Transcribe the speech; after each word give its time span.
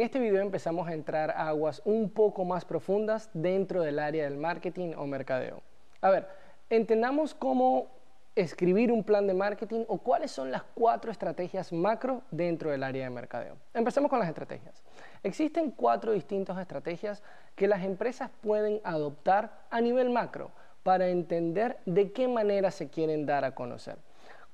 En 0.00 0.06
este 0.06 0.18
video 0.18 0.40
empezamos 0.40 0.88
a 0.88 0.94
entrar 0.94 1.30
a 1.30 1.48
aguas 1.48 1.82
un 1.84 2.08
poco 2.08 2.46
más 2.46 2.64
profundas 2.64 3.28
dentro 3.34 3.82
del 3.82 3.98
área 3.98 4.24
del 4.24 4.38
marketing 4.38 4.94
o 4.96 5.04
mercadeo. 5.06 5.60
A 6.00 6.08
ver, 6.08 6.26
entendamos 6.70 7.34
cómo 7.34 7.88
escribir 8.34 8.92
un 8.92 9.04
plan 9.04 9.26
de 9.26 9.34
marketing 9.34 9.84
o 9.88 9.98
cuáles 9.98 10.30
son 10.30 10.50
las 10.50 10.62
cuatro 10.62 11.10
estrategias 11.10 11.70
macro 11.70 12.22
dentro 12.30 12.70
del 12.70 12.82
área 12.82 13.04
de 13.04 13.10
mercadeo. 13.10 13.58
Empecemos 13.74 14.08
con 14.08 14.20
las 14.20 14.28
estrategias. 14.28 14.82
Existen 15.22 15.70
cuatro 15.70 16.12
distintas 16.12 16.56
estrategias 16.56 17.22
que 17.54 17.68
las 17.68 17.84
empresas 17.84 18.30
pueden 18.40 18.80
adoptar 18.84 19.66
a 19.68 19.82
nivel 19.82 20.08
macro 20.08 20.50
para 20.82 21.08
entender 21.08 21.76
de 21.84 22.10
qué 22.10 22.26
manera 22.26 22.70
se 22.70 22.88
quieren 22.88 23.26
dar 23.26 23.44
a 23.44 23.54
conocer. 23.54 23.98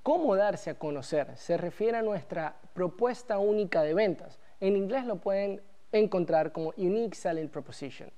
¿Cómo 0.03 0.35
darse 0.35 0.71
a 0.71 0.75
conocer? 0.75 1.37
Se 1.37 1.57
refiere 1.57 1.99
a 1.99 2.03
nuestra 2.03 2.57
propuesta 2.75 3.39
única 3.39 3.83
de 3.83 3.95
ventas. 3.95 4.41
En 4.61 4.77
inglés 4.77 5.05
lo 5.05 5.17
pueden 5.17 5.61
encontrar 5.93 6.53
como 6.53 6.73
Unique 6.77 7.15
Selling 7.15 7.49
Proposition. 7.49 8.11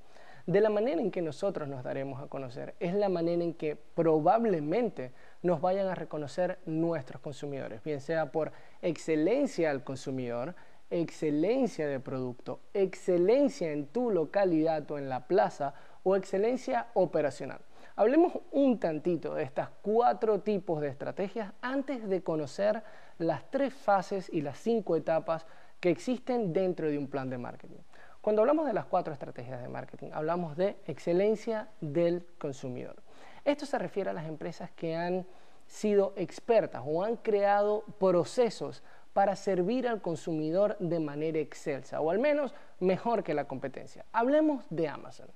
De 0.47 0.61
la 0.61 0.71
manera 0.71 1.03
en 1.03 1.11
que 1.11 1.21
nosotros 1.21 1.69
nos 1.69 1.85
daremos 1.85 2.23
a 2.23 2.29
conocer 2.29 2.75
es 2.81 2.95
la 2.95 3.09
manera 3.09 3.43
en 3.43 3.53
que 3.53 3.77
probablemente 3.77 5.13
nos 5.43 5.61
vayan 5.61 5.89
a 5.89 5.95
reconocer 5.95 6.59
nuestros 6.65 7.21
consumidores, 7.21 7.83
bien 7.83 8.01
sea 8.01 8.33
por 8.33 8.53
excelencia 8.81 9.71
al 9.71 9.85
consumidor, 9.85 10.55
excelencia 10.91 11.87
de 11.87 12.01
producto, 12.01 12.61
excelencia 12.73 13.73
en 13.73 13.89
tu 13.89 14.11
localidad 14.11 14.91
o 14.91 14.97
en 14.97 15.09
la 15.09 15.27
plaza 15.27 15.75
o 16.03 16.17
excelencia 16.17 16.87
operacional. 16.95 17.61
Hablemos 17.97 18.33
un 18.53 18.79
tantito 18.79 19.35
de 19.35 19.43
estas 19.43 19.71
cuatro 19.83 20.41
tipos 20.41 20.81
de 20.81 20.89
estrategias 20.89 21.53
antes 21.61 22.09
de 22.09 22.23
conocer 22.23 22.83
las 23.19 23.51
tres 23.51 23.75
fases 23.75 24.31
y 24.33 24.41
las 24.41 24.57
cinco 24.59 24.97
etapas 24.97 25.47
que 25.81 25.91
existen 25.91 26.53
dentro 26.53 26.89
de 26.89 26.99
un 26.99 27.09
plan 27.09 27.31
de 27.31 27.39
marketing. 27.39 27.81
Cuando 28.21 28.43
hablamos 28.43 28.67
de 28.67 28.73
las 28.73 28.87
cuatro 28.87 29.13
estrategias 29.13 29.63
de 29.63 29.69
marketing, 29.69 30.11
hablamos 30.13 30.57
de 30.57 30.77
excelencia 30.87 31.69
del 31.81 32.27
consumidor. 32.39 32.97
Esto 33.45 33.65
se 33.65 33.79
refiere 33.79 34.11
a 34.11 34.13
las 34.13 34.27
empresas 34.27 34.71
que 34.73 34.97
han 34.97 35.27
sido 35.67 36.15
expertas 36.17 36.83
o 36.85 37.05
han 37.05 37.17
creado 37.17 37.85
procesos 37.99 38.83
para 39.13 39.37
servir 39.37 39.87
al 39.87 40.01
consumidor 40.01 40.77
de 40.79 41.01
manera 41.01 41.39
excelsa 41.39 42.01
o 42.01 42.11
al 42.11 42.19
menos 42.19 42.55
mejor 42.81 43.23
que 43.23 43.35
la 43.35 43.45
competencia. 43.45 44.05
Hablemos 44.13 44.65
de 44.71 44.89
Amazon 44.89 45.29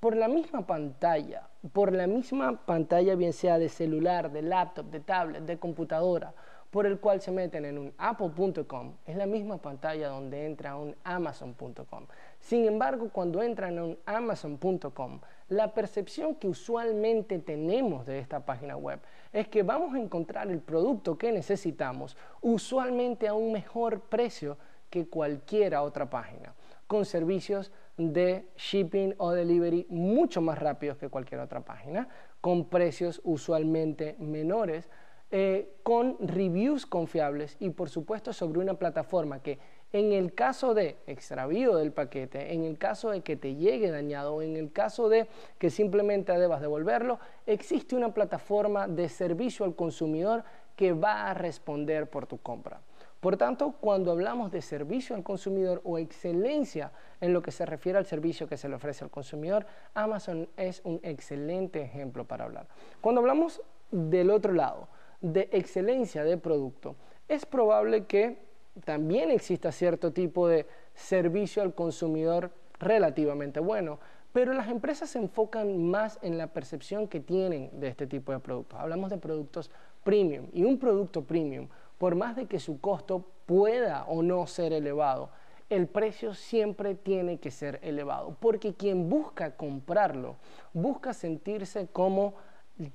por 0.00 0.14
la 0.14 0.28
misma 0.28 0.66
pantalla, 0.66 1.48
por 1.72 1.92
la 1.92 2.06
misma 2.06 2.64
pantalla 2.66 3.14
bien 3.14 3.32
sea 3.32 3.58
de 3.58 3.68
celular, 3.68 4.30
de 4.30 4.42
laptop, 4.42 4.86
de 4.86 5.00
tablet, 5.00 5.44
de 5.44 5.58
computadora, 5.58 6.34
por 6.76 6.84
el 6.84 7.00
cual 7.00 7.22
se 7.22 7.32
meten 7.32 7.64
en 7.64 7.78
un 7.78 7.94
apple.com, 7.96 8.96
es 9.06 9.16
la 9.16 9.24
misma 9.24 9.56
pantalla 9.56 10.08
donde 10.08 10.44
entra 10.44 10.76
un 10.76 10.94
amazon.com. 11.04 12.04
Sin 12.38 12.66
embargo, 12.66 13.08
cuando 13.08 13.42
entran 13.42 13.78
a 13.78 13.84
un 13.84 13.98
amazon.com, 14.04 15.20
la 15.48 15.72
percepción 15.72 16.34
que 16.34 16.48
usualmente 16.48 17.38
tenemos 17.38 18.04
de 18.04 18.18
esta 18.18 18.44
página 18.44 18.76
web 18.76 19.00
es 19.32 19.48
que 19.48 19.62
vamos 19.62 19.94
a 19.94 19.98
encontrar 19.98 20.50
el 20.50 20.58
producto 20.60 21.16
que 21.16 21.32
necesitamos 21.32 22.14
usualmente 22.42 23.26
a 23.26 23.32
un 23.32 23.52
mejor 23.52 24.02
precio 24.02 24.58
que 24.90 25.08
cualquier 25.08 25.76
otra 25.76 26.10
página, 26.10 26.52
con 26.86 27.06
servicios 27.06 27.72
de 27.96 28.50
shipping 28.58 29.14
o 29.16 29.32
delivery 29.32 29.86
mucho 29.88 30.42
más 30.42 30.58
rápidos 30.58 30.98
que 30.98 31.08
cualquier 31.08 31.40
otra 31.40 31.62
página, 31.62 32.06
con 32.42 32.68
precios 32.68 33.22
usualmente 33.24 34.14
menores, 34.18 34.90
eh, 35.30 35.76
con 35.82 36.16
reviews 36.20 36.86
confiables 36.86 37.56
y 37.58 37.70
por 37.70 37.88
supuesto 37.88 38.32
sobre 38.32 38.60
una 38.60 38.74
plataforma 38.74 39.42
que 39.42 39.58
en 39.92 40.12
el 40.12 40.34
caso 40.34 40.74
de 40.74 40.98
extravío 41.06 41.76
del 41.76 41.92
paquete, 41.92 42.52
en 42.52 42.64
el 42.64 42.76
caso 42.76 43.10
de 43.10 43.22
que 43.22 43.36
te 43.36 43.54
llegue 43.54 43.90
dañado, 43.90 44.42
en 44.42 44.56
el 44.56 44.72
caso 44.72 45.08
de 45.08 45.28
que 45.58 45.70
simplemente 45.70 46.32
debas 46.32 46.60
devolverlo, 46.60 47.18
existe 47.46 47.96
una 47.96 48.12
plataforma 48.12 48.88
de 48.88 49.08
servicio 49.08 49.64
al 49.64 49.74
consumidor 49.74 50.44
que 50.76 50.92
va 50.92 51.30
a 51.30 51.34
responder 51.34 52.10
por 52.10 52.26
tu 52.26 52.38
compra. 52.38 52.80
Por 53.20 53.36
tanto, 53.36 53.72
cuando 53.80 54.12
hablamos 54.12 54.52
de 54.52 54.60
servicio 54.60 55.16
al 55.16 55.22
consumidor 55.22 55.80
o 55.84 55.98
excelencia 55.98 56.92
en 57.20 57.32
lo 57.32 57.42
que 57.42 57.50
se 57.50 57.64
refiere 57.64 57.98
al 57.98 58.06
servicio 58.06 58.46
que 58.46 58.58
se 58.58 58.68
le 58.68 58.74
ofrece 58.74 59.02
al 59.02 59.10
consumidor, 59.10 59.66
Amazon 59.94 60.48
es 60.56 60.82
un 60.84 61.00
excelente 61.02 61.80
ejemplo 61.80 62.24
para 62.24 62.44
hablar. 62.44 62.68
Cuando 63.00 63.20
hablamos 63.20 63.62
del 63.90 64.30
otro 64.30 64.52
lado, 64.52 64.88
de 65.20 65.48
excelencia 65.52 66.24
de 66.24 66.36
producto, 66.36 66.96
es 67.28 67.46
probable 67.46 68.06
que 68.06 68.38
también 68.84 69.30
exista 69.30 69.72
cierto 69.72 70.12
tipo 70.12 70.48
de 70.48 70.66
servicio 70.94 71.62
al 71.62 71.74
consumidor 71.74 72.50
relativamente 72.78 73.60
bueno, 73.60 73.98
pero 74.32 74.52
las 74.52 74.68
empresas 74.68 75.10
se 75.10 75.18
enfocan 75.18 75.82
más 75.82 76.18
en 76.20 76.36
la 76.36 76.48
percepción 76.48 77.08
que 77.08 77.20
tienen 77.20 77.70
de 77.80 77.88
este 77.88 78.06
tipo 78.06 78.32
de 78.32 78.38
productos. 78.38 78.78
Hablamos 78.78 79.10
de 79.10 79.16
productos 79.16 79.70
premium 80.04 80.46
y 80.52 80.64
un 80.64 80.78
producto 80.78 81.24
premium 81.24 81.68
por 81.98 82.14
más 82.14 82.36
de 82.36 82.46
que 82.46 82.60
su 82.60 82.80
costo 82.80 83.24
pueda 83.46 84.04
o 84.04 84.22
no 84.22 84.46
ser 84.46 84.72
elevado, 84.72 85.30
el 85.68 85.86
precio 85.86 86.34
siempre 86.34 86.94
tiene 86.94 87.38
que 87.38 87.50
ser 87.50 87.80
elevado, 87.82 88.36
porque 88.38 88.74
quien 88.74 89.08
busca 89.08 89.56
comprarlo, 89.56 90.36
busca 90.72 91.12
sentirse 91.12 91.88
como 91.88 92.34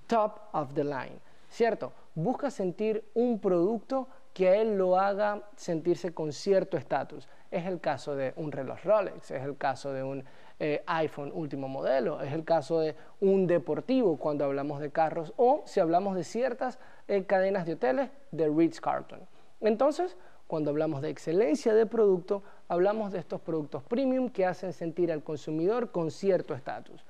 top 0.08 0.40
of 0.54 0.74
the 0.74 0.84
line, 0.84 1.20
¿cierto? 1.50 1.92
Busca 2.16 2.52
sentir 2.52 3.06
un 3.14 3.40
producto 3.40 4.08
que 4.34 4.50
a 4.50 4.56
él 4.56 4.78
lo 4.78 4.98
haga 4.98 5.44
sentirse 5.56 6.14
con 6.14 6.32
cierto 6.32 6.78
estatus. 6.78 7.28
Es 7.50 7.66
el 7.66 7.80
caso 7.80 8.16
de 8.16 8.34
un 8.38 8.52
reloj 8.52 8.80
Rolex, 8.84 9.32
es 9.32 9.44
el 9.44 9.58
caso 9.58 9.92
de 9.92 10.04
un 10.04 10.24
eh, 10.60 10.84
iPhone 10.86 11.32
último 11.34 11.68
modelo, 11.68 12.22
es 12.22 12.32
el 12.34 12.46
caso 12.46 12.80
de 12.80 12.96
un 13.20 13.48
deportivo 13.48 14.18
cuando 14.18 14.46
hablamos 14.46 14.80
de 14.80 14.92
carros 14.92 15.34
o 15.38 15.64
si 15.66 15.80
hablamos 15.80 16.16
de 16.16 16.24
ciertas 16.24 16.80
eh, 17.08 17.26
cadenas 17.26 17.66
de 17.66 17.74
hoteles 17.74 18.10
de 18.32 18.48
Ritz 18.48 18.80
Carlton. 18.80 19.22
Entonces, 19.60 20.18
cuando 20.48 20.72
hablamos 20.72 21.02
de 21.02 21.10
excelencia 21.10 21.74
de 21.74 21.86
producto, 21.86 22.44
hablamos 22.68 23.12
de 23.12 23.20
estos 23.20 23.42
productos 23.42 23.84
premium 23.84 24.30
que 24.30 24.46
hacen 24.46 24.74
sentir 24.74 25.12
al 25.12 25.24
consumidor 25.24 25.92
con 25.92 26.12
cierto 26.12 26.54
estatus. 26.54 27.06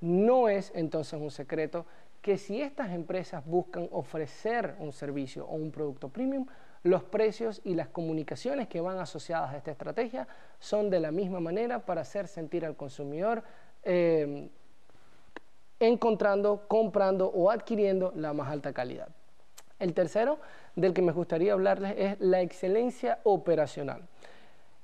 No 0.00 0.48
es 0.48 0.72
entonces 0.74 1.20
un 1.20 1.30
secreto 1.30 1.86
que 2.22 2.36
si 2.36 2.60
estas 2.60 2.90
empresas 2.90 3.44
buscan 3.46 3.88
ofrecer 3.92 4.76
un 4.78 4.92
servicio 4.92 5.46
o 5.46 5.54
un 5.54 5.70
producto 5.70 6.08
premium, 6.08 6.46
los 6.82 7.02
precios 7.02 7.60
y 7.64 7.74
las 7.74 7.88
comunicaciones 7.88 8.68
que 8.68 8.80
van 8.80 8.98
asociadas 8.98 9.52
a 9.52 9.56
esta 9.56 9.70
estrategia 9.70 10.28
son 10.58 10.90
de 10.90 11.00
la 11.00 11.10
misma 11.10 11.40
manera 11.40 11.84
para 11.84 12.02
hacer 12.02 12.28
sentir 12.28 12.64
al 12.64 12.76
consumidor 12.76 13.42
eh, 13.82 14.48
encontrando, 15.80 16.66
comprando 16.68 17.28
o 17.28 17.50
adquiriendo 17.50 18.12
la 18.16 18.32
más 18.32 18.48
alta 18.48 18.72
calidad. 18.72 19.08
El 19.78 19.94
tercero 19.94 20.38
del 20.74 20.92
que 20.92 21.02
me 21.02 21.12
gustaría 21.12 21.52
hablarles 21.52 21.94
es 21.96 22.20
la 22.20 22.40
excelencia 22.40 23.20
operacional. 23.22 24.02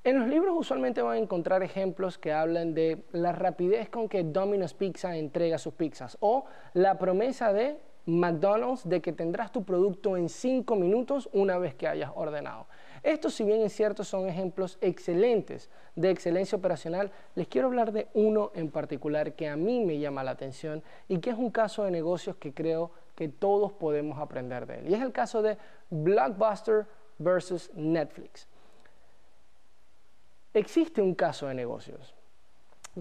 En 0.05 0.19
los 0.19 0.27
libros 0.27 0.53
usualmente 0.55 1.01
van 1.01 1.15
a 1.15 1.17
encontrar 1.17 1.63
ejemplos 1.63 2.19
que 2.19 2.31
hablan 2.31 2.75
de 2.75 3.05
la 3.11 3.31
rapidez 3.31 3.89
con 3.89 4.07
que 4.07 4.23
Domino's 4.23 4.75
Pizza 4.75 5.17
entrega 5.17 5.57
sus 5.57 5.73
pizzas 5.73 6.15
o 6.19 6.45
la 6.75 6.99
promesa 6.99 7.51
de 7.51 7.79
McDonald's 8.05 8.87
de 8.87 9.01
que 9.01 9.13
tendrás 9.13 9.51
tu 9.51 9.63
producto 9.63 10.15
en 10.15 10.29
5 10.29 10.75
minutos 10.75 11.27
una 11.33 11.57
vez 11.57 11.73
que 11.73 11.87
hayas 11.87 12.11
ordenado. 12.13 12.67
Estos, 13.01 13.33
si 13.33 13.43
bien 13.43 13.61
es 13.61 13.73
cierto, 13.73 14.03
son 14.03 14.29
ejemplos 14.29 14.77
excelentes 14.79 15.71
de 15.95 16.11
excelencia 16.11 16.55
operacional, 16.55 17.11
les 17.33 17.47
quiero 17.47 17.65
hablar 17.65 17.91
de 17.91 18.07
uno 18.13 18.51
en 18.53 18.69
particular 18.69 19.33
que 19.33 19.49
a 19.49 19.55
mí 19.55 19.83
me 19.83 19.97
llama 19.97 20.23
la 20.23 20.29
atención 20.29 20.83
y 21.07 21.17
que 21.17 21.31
es 21.31 21.35
un 21.35 21.49
caso 21.49 21.83
de 21.83 21.89
negocios 21.89 22.35
que 22.35 22.53
creo 22.53 22.91
que 23.15 23.27
todos 23.27 23.73
podemos 23.73 24.19
aprender 24.19 24.67
de 24.67 24.81
él. 24.81 24.87
Y 24.87 24.93
es 24.93 25.01
el 25.01 25.11
caso 25.11 25.41
de 25.41 25.57
Blockbuster 25.89 26.85
versus 27.17 27.71
Netflix. 27.73 28.47
Existe 30.55 31.01
un 31.01 31.15
caso 31.15 31.47
de 31.47 31.53
negocios 31.53 32.15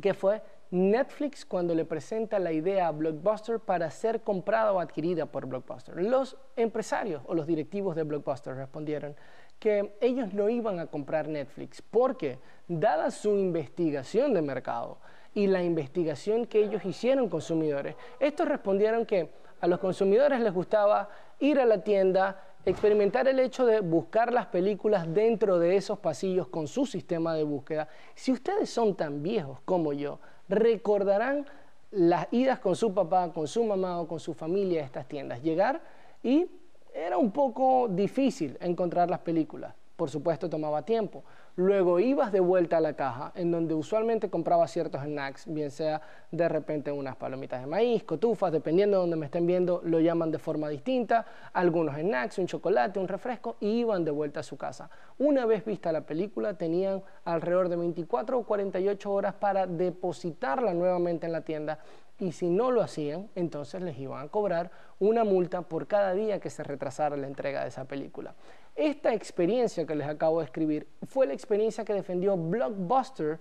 que 0.03 0.13
fue 0.13 0.43
Netflix 0.73 1.47
cuando 1.47 1.73
le 1.73 1.85
presenta 1.85 2.41
la 2.41 2.51
idea 2.51 2.89
a 2.89 2.91
Blockbuster 2.91 3.61
para 3.61 3.93
ser 3.93 4.23
comprada 4.23 4.73
o 4.73 4.81
adquirida 4.81 5.27
por 5.27 5.47
Blockbuster. 5.47 6.03
Los 6.03 6.37
empresarios 6.57 7.23
o 7.27 7.35
los 7.35 7.47
directivos 7.47 7.95
de 7.95 8.03
Blockbuster 8.03 8.57
respondieron 8.57 9.15
que 9.61 9.95
ellos 10.01 10.35
no 10.35 10.49
iban 10.49 10.81
a 10.81 10.87
comprar 10.87 11.29
Netflix 11.29 11.81
porque, 11.81 12.41
dada 12.67 13.13
su 13.13 13.39
investigación 13.39 14.35
de 14.35 14.43
mercado 14.43 14.99
y 15.33 15.47
la 15.47 15.63
investigación 15.63 16.47
que 16.47 16.59
ellos 16.59 16.85
hicieron 16.85 17.29
consumidores, 17.29 17.95
estos 18.19 18.49
respondieron 18.49 19.07
que 19.07 19.31
a 19.61 19.69
los 19.69 19.79
consumidores 19.79 20.41
les 20.41 20.53
gustaba 20.53 21.09
ir 21.39 21.61
a 21.61 21.67
la 21.67 21.85
tienda, 21.85 22.37
experimentar 22.67 23.29
el 23.29 23.39
hecho 23.39 23.67
de 23.67 23.81
buscar 23.81 24.33
las 24.33 24.47
películas 24.47 25.13
dentro 25.13 25.59
de 25.59 25.77
esos 25.77 25.99
pasillos 25.99 26.49
con 26.49 26.67
su 26.67 26.87
sistema 26.87 27.35
de 27.35 27.43
búsqueda. 27.43 27.89
Si 28.15 28.33
ustedes 28.33 28.71
son 28.71 28.95
tan 28.95 29.23
viejos 29.23 29.61
como 29.65 29.93
yo, 29.93 30.19
recordarán 30.49 31.47
las 31.91 32.27
idas 32.33 32.59
con 32.59 32.75
su 32.75 32.93
papá, 32.93 33.33
con 33.33 33.47
su 33.47 33.65
mamá 33.65 34.01
o 34.01 34.09
con 34.09 34.19
su 34.19 34.35
familia 34.35 34.83
a 34.83 34.85
estas 34.85 35.07
tiendas. 35.07 35.43
Llegar 35.43 35.81
y 36.23 36.47
era 36.95 37.19
un 37.19 37.31
poco 37.31 37.89
difícil 37.89 38.57
encontrar 38.61 39.11
las 39.11 39.21
películas. 39.21 39.75
por 39.97 40.11
supuesto 40.11 40.51
tomaba 40.51 40.83
tiempo. 40.83 41.23
Luego 41.57 42.01
ibas 42.01 42.33
de 42.33 42.41
vuelta 42.41 42.79
a 42.79 42.81
la 42.81 42.95
caja, 42.95 43.31
en 43.37 43.53
donde 43.53 43.75
usualmente 43.75 44.29
compraba 44.29 44.67
ciertos 44.67 45.03
snacks, 45.03 45.45
bien 45.47 45.71
sea 45.71 46.03
de 46.33 46.49
repente 46.49 46.91
unas 46.91 47.15
palomitas 47.15 47.61
de 47.61 47.69
maíz, 47.69 48.03
cotufas, 48.03 48.51
dependiendo 48.51 48.97
de 48.97 49.03
donde 49.03 49.17
me 49.17 49.27
estén 49.27 49.47
viendo, 49.47 49.81
lo 49.85 50.01
llaman 50.01 50.33
de 50.33 50.41
forma 50.41 50.69
distinta, 50.69 51.25
algunos 51.53 51.95
snacks, 51.95 52.39
un 52.39 52.49
chocolate, 52.49 52.99
un 52.99 53.07
refresco, 53.07 53.55
y 53.61 53.69
iban 53.69 54.05
de 54.05 54.11
vuelta 54.11 54.41
a 54.41 54.43
su 54.43 54.57
casa. 54.57 54.91
Una 55.17 55.47
vez 55.47 55.65
vista 55.65 55.93
la 55.93 56.01
película, 56.01 56.55
tenían 56.55 57.05
alrededor 57.25 57.69
de 57.69 57.77
24 57.77 58.37
o 58.37 58.43
48 58.43 59.13
horas 59.13 59.35
para 59.35 59.69
depositarla 59.69 60.75
nuevamente 60.75 61.27
en 61.27 61.33
la 61.33 61.43
tienda 61.43 61.79
y 62.19 62.33
si 62.33 62.49
no 62.49 62.71
lo 62.71 62.81
hacían, 62.81 63.29
entonces 63.35 63.83
les 63.83 63.99
iban 63.99 64.25
a 64.25 64.29
cobrar 64.29 64.71
una 65.01 65.25
multa 65.25 65.63
por 65.63 65.87
cada 65.87 66.15
día 66.15 66.39
que 66.39 66.49
se 66.49 66.63
retrasara 66.63 67.17
la 67.17 67.27
entrega 67.27 67.63
de 67.63 67.69
esa 67.69 67.87
película. 67.87 68.35
Esta 68.75 69.15
experiencia 69.15 69.87
que 69.87 69.95
les 69.95 70.09
acabo 70.09 70.41
de 70.41 70.47
escribir 70.47 70.87
fue 71.07 71.27
la 71.27 71.33
experiencia 71.33 71.85
que 71.85 71.95
defendió 71.95 72.37
Blockbuster 72.37 73.39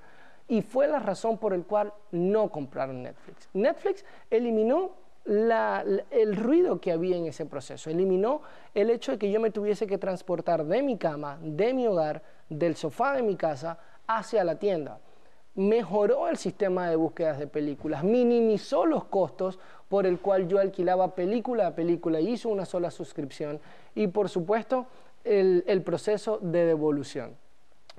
y 0.48 0.62
fue 0.62 0.88
la 0.88 1.00
razón 1.00 1.38
por 1.38 1.58
la 1.58 1.64
cual 1.64 1.94
no 2.12 2.50
compraron 2.52 3.02
Netflix. 3.02 3.50
Netflix 3.54 4.06
eliminó 4.30 4.92
el 5.26 6.36
ruido 6.36 6.82
que 6.82 6.92
había 6.92 7.16
en 7.16 7.26
ese 7.26 7.46
proceso, 7.46 7.90
eliminó 7.90 8.42
el 8.76 8.90
hecho 8.90 9.14
de 9.14 9.18
que 9.18 9.32
yo 9.32 9.40
me 9.40 9.52
tuviese 9.52 9.88
que 9.88 9.98
transportar 9.98 10.66
de 10.66 10.84
mi 10.84 10.98
cama, 10.98 11.40
de 11.42 11.74
mi 11.74 11.88
hogar, 11.88 12.22
del 12.50 12.76
sofá 12.76 13.14
de 13.16 13.24
mi 13.24 13.36
casa 13.36 13.80
hacia 14.06 14.44
la 14.44 14.60
tienda 14.60 15.00
mejoró 15.56 16.28
el 16.28 16.38
sistema 16.38 16.90
de 16.90 16.96
búsquedas 16.96 17.38
de 17.38 17.48
películas, 17.48 18.04
minimizó 18.04 18.86
los 18.86 19.06
costos 19.06 19.60
por 19.88 20.06
el 20.06 20.20
cual 20.20 20.48
yo 20.48 20.60
alquilaba 20.60 21.14
película 21.14 21.68
a 21.68 21.76
película, 21.76 22.20
hizo 22.20 22.50
una 22.50 22.66
sola 22.66 22.90
suscripción 22.90 23.60
y 23.94 24.08
por 24.08 24.30
supuesto 24.30 24.88
el, 25.24 25.82
proceso 25.84 26.40
de 26.42 26.66
devolución. 26.66 27.36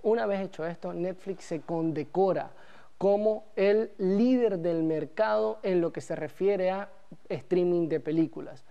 Una 0.03 0.27
vez 0.27 0.41
hecho 0.41 0.67
esto, 0.67 0.93
Netflix 0.93 1.45
se 1.45 1.61
condecora 1.61 2.51
como 2.99 3.47
el 3.57 3.91
líder 3.99 4.59
del 4.59 4.83
mercado 4.83 5.59
en 5.63 5.81
lo 5.81 5.93
que 5.93 6.01
se 6.01 6.15
refiere 6.15 6.71
a 6.71 6.91
streaming 7.29 7.89
de 7.89 8.01
películas. 8.01 8.65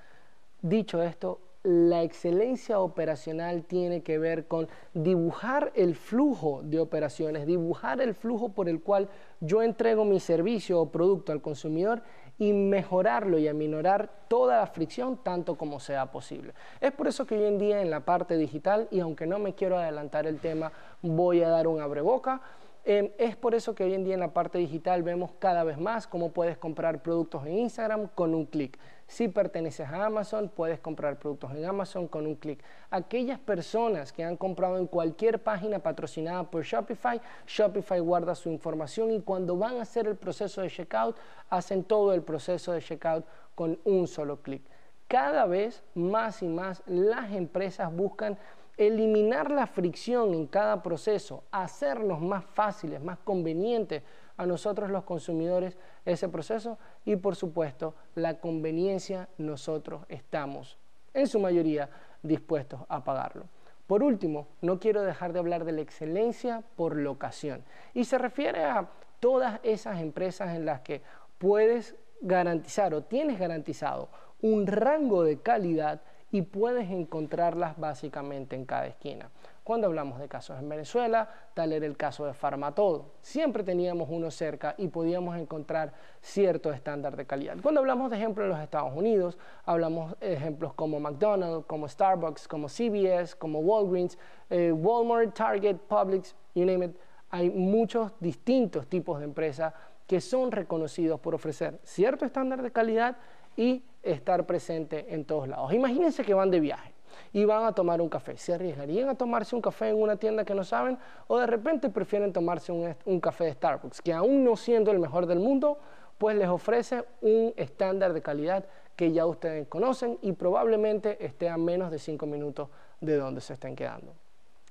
Dicho 0.61 1.01
esto, 1.01 1.39
la 1.63 2.03
excelencia 2.03 2.79
operacional 2.79 3.63
tiene 3.63 4.03
que 4.03 4.19
ver 4.19 4.47
con 4.47 4.67
dibujar 4.93 5.71
el 5.75 5.95
flujo 5.95 6.61
de 6.63 6.79
operaciones, 6.79 7.47
dibujar 7.47 8.01
el 8.01 8.13
flujo 8.13 8.49
por 8.49 8.67
el 8.67 8.81
cual 8.81 9.07
yo 9.39 9.63
entrego 9.63 10.03
mi 10.03 10.19
servicio 10.19 10.81
o 10.81 10.91
producto 10.91 11.31
al 11.31 11.41
consumidor 11.41 12.03
y 12.37 12.53
mejorarlo 12.53 13.37
y 13.37 13.47
aminorar 13.47 14.09
toda 14.27 14.57
la 14.57 14.67
fricción 14.67 15.17
tanto 15.17 15.55
como 15.55 15.79
sea 15.79 16.11
posible. 16.11 16.53
Es 16.81 16.91
por 16.91 17.07
eso 17.07 17.25
que 17.25 17.37
hoy 17.37 17.45
en 17.45 17.59
día 17.59 17.81
en 17.81 17.89
la 17.89 18.01
parte 18.01 18.37
digital, 18.37 18.87
y 18.91 18.99
aunque 18.99 19.27
no 19.27 19.39
me 19.39 19.53
quiero 19.53 19.77
adelantar 19.77 20.25
el 20.25 20.39
tema, 20.39 20.71
voy 21.01 21.43
a 21.43 21.49
dar 21.49 21.67
un 21.67 21.81
abreboca, 21.81 22.41
Em, 22.85 23.11
es 23.17 23.37
por 23.37 23.55
eso 23.55 23.73
que 23.73 23.85
hoy 23.85 23.93
en 23.93 24.03
día 24.03 24.13
en 24.13 24.19
la 24.19 24.33
parte 24.33 24.57
digital 24.57 25.03
vemos 25.03 25.31
cada 25.39 25.63
vez 25.63 25.77
más 25.77 26.05
cómo 26.05 26.33
puedes 26.33 26.57
comprar 26.57 27.01
productos 27.01 27.45
en 27.45 27.59
Instagram 27.59 28.09
con 28.09 28.35
un 28.35 28.45
clic. 28.45 28.77
Si 29.07 29.29
perteneces 29.29 29.87
a 29.87 30.05
Amazon, 30.05 30.51
puedes 30.53 30.81
comprar 30.81 31.17
productos 31.17 31.51
en 31.51 31.63
Amazon 31.63 32.09
con 32.09 32.27
un 32.27 32.35
clic. 32.35 32.61
Aquellas 32.89 33.39
personas 33.39 34.11
que 34.11 34.25
han 34.25 34.35
comprado 34.35 34.77
en 34.77 34.87
cualquier 34.87 35.41
página 35.41 35.79
patrocinada 35.79 36.43
por 36.43 36.63
Shopify, 36.63 37.21
Shopify 37.47 38.01
guarda 38.01 38.35
su 38.35 38.49
información 38.49 39.11
y 39.11 39.21
cuando 39.21 39.55
van 39.55 39.77
a 39.77 39.83
hacer 39.83 40.05
el 40.07 40.17
proceso 40.17 40.61
de 40.61 40.69
checkout, 40.69 41.15
hacen 41.49 41.85
todo 41.85 42.13
el 42.13 42.21
proceso 42.21 42.73
de 42.73 42.81
checkout 42.81 43.25
con 43.55 43.79
un 43.85 44.07
solo 44.07 44.41
clic. 44.41 44.61
Cada 45.07 45.45
vez 45.45 45.83
más 45.93 46.43
y 46.43 46.49
más 46.49 46.83
las 46.85 47.31
empresas 47.31 47.95
buscan 47.95 48.37
eliminar 48.77 49.51
la 49.51 49.67
fricción 49.67 50.33
en 50.33 50.47
cada 50.47 50.81
proceso, 50.81 51.43
hacernos 51.51 52.21
más 52.21 52.45
fáciles, 52.45 53.01
más 53.01 53.19
convenientes 53.19 54.03
a 54.37 54.45
nosotros 54.45 54.89
los 54.89 55.03
consumidores 55.03 55.77
ese 56.05 56.27
proceso 56.29 56.77
y 57.05 57.15
por 57.15 57.35
supuesto 57.35 57.95
la 58.15 58.39
conveniencia 58.39 59.29
nosotros 59.37 60.05
estamos 60.09 60.77
en 61.13 61.27
su 61.27 61.39
mayoría 61.39 61.89
dispuestos 62.23 62.81
a 62.89 63.03
pagarlo. 63.03 63.45
Por 63.85 64.01
último, 64.01 64.47
no 64.61 64.79
quiero 64.79 65.03
dejar 65.03 65.33
de 65.33 65.39
hablar 65.39 65.65
de 65.65 65.73
la 65.73 65.81
excelencia 65.81 66.63
por 66.75 66.95
locación 66.95 67.63
y 67.93 68.05
se 68.05 68.17
refiere 68.17 68.63
a 68.63 68.89
todas 69.19 69.59
esas 69.63 69.99
empresas 69.99 70.55
en 70.55 70.65
las 70.65 70.81
que 70.81 71.01
puedes 71.37 71.95
garantizar 72.21 72.93
o 72.93 73.03
tienes 73.03 73.37
garantizado 73.37 74.09
un 74.41 74.65
rango 74.65 75.23
de 75.23 75.39
calidad 75.39 76.01
y 76.33 76.41
puedes 76.41 76.89
encontrarlas 76.89 77.77
básicamente 77.77 78.55
en 78.55 78.65
cada 78.65 78.87
esquina. 78.87 79.29
Cuando 79.63 79.85
hablamos 79.85 80.19
de 80.19 80.27
casos 80.27 80.59
en 80.59 80.67
Venezuela, 80.67 81.29
tal 81.53 81.71
era 81.71 81.85
el 81.85 81.95
caso 81.95 82.25
de 82.25 82.33
Farmatodo. 82.33 83.11
Siempre 83.21 83.63
teníamos 83.63 84.09
uno 84.09 84.31
cerca 84.31 84.73
y 84.79 84.87
podíamos 84.87 85.37
encontrar 85.37 85.93
cierto 86.21 86.73
estándar 86.73 87.15
de 87.15 87.27
calidad. 87.27 87.57
Cuando 87.61 87.81
hablamos 87.81 88.09
de 88.09 88.17
ejemplos 88.17 88.45
en 88.45 88.49
los 88.49 88.59
Estados 88.59 88.93
Unidos, 88.95 89.37
hablamos 89.63 90.19
de 90.19 90.33
ejemplos 90.33 90.73
como 90.73 90.99
McDonald's, 90.99 91.67
como 91.67 91.87
Starbucks, 91.87 92.47
como 92.47 92.67
CVS, 92.67 93.35
como 93.35 93.59
Walgreens, 93.59 94.17
eh, 94.49 94.71
Walmart, 94.71 95.35
Target, 95.35 95.75
Publix, 95.87 96.35
you 96.55 96.65
name 96.65 96.87
it. 96.87 96.97
Hay 97.29 97.51
muchos 97.51 98.11
distintos 98.19 98.87
tipos 98.87 99.19
de 99.19 99.25
empresas 99.25 99.71
que 100.07 100.19
son 100.19 100.51
reconocidos 100.51 101.19
por 101.19 101.35
ofrecer 101.35 101.79
cierto 101.83 102.25
estándar 102.25 102.63
de 102.63 102.71
calidad 102.71 103.17
y 103.55 103.83
estar 104.01 104.45
presente 104.45 105.13
en 105.13 105.25
todos 105.25 105.47
lados. 105.47 105.73
Imagínense 105.73 106.23
que 106.23 106.33
van 106.33 106.51
de 106.51 106.59
viaje 106.59 106.93
y 107.31 107.45
van 107.45 107.65
a 107.65 107.71
tomar 107.71 108.01
un 108.01 108.09
café. 108.09 108.37
¿Se 108.37 108.53
arriesgarían 108.53 109.09
a 109.09 109.15
tomarse 109.15 109.55
un 109.55 109.61
café 109.61 109.89
en 109.89 110.01
una 110.01 110.15
tienda 110.17 110.43
que 110.43 110.53
no 110.53 110.63
saben 110.63 110.97
o 111.27 111.39
de 111.39 111.47
repente 111.47 111.89
prefieren 111.89 112.33
tomarse 112.33 112.71
un, 112.71 113.19
café 113.19 113.45
de 113.45 113.53
Starbucks, 113.53 114.01
que 114.01 114.13
aún 114.13 114.43
no 114.43 114.55
siendo 114.55 114.91
el 114.91 114.99
mejor 114.99 115.25
del 115.25 115.39
mundo, 115.39 115.77
pues 116.17 116.35
les 116.37 116.47
ofrece 116.47 117.03
un 117.21 117.53
estándar 117.57 118.13
de 118.13 118.21
calidad 118.21 118.65
que 118.95 119.11
ya 119.11 119.25
ustedes 119.25 119.67
conocen 119.67 120.19
y 120.21 120.33
probablemente 120.33 121.23
esté 121.25 121.49
a 121.49 121.57
menos 121.57 121.89
de 121.89 121.97
5 121.97 122.25
minutos 122.25 122.69
de 123.01 123.17
donde 123.17 123.41
se 123.41 123.53
estén 123.53 123.75
quedando? 123.75 124.13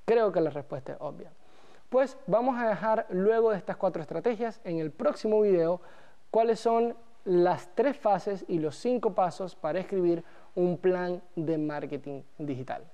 Creo 0.04 0.30
que 0.30 0.40
la 0.40 0.50
respuesta 0.50 0.92
es 0.92 0.98
obvia. 1.00 1.32
Pues 1.88 2.16
vamos 2.26 2.58
a 2.58 2.68
dejar 2.68 3.06
luego 3.10 3.50
de 3.50 3.58
estas 3.58 3.76
cuatro 3.76 4.00
estrategias 4.00 4.60
en 4.64 4.78
el 4.78 4.90
próximo 4.90 5.42
video 5.42 5.80
cuáles 6.30 6.58
son 6.58 6.96
las 7.24 7.74
tres 7.74 7.96
fases 7.96 8.44
y 8.48 8.58
los 8.58 8.76
cinco 8.76 9.14
pasos 9.14 9.54
para 9.54 9.80
escribir 9.80 10.24
un 10.54 10.78
plan 10.78 11.22
de 11.36 11.58
marketing 11.58 12.22
digital. 12.38 12.84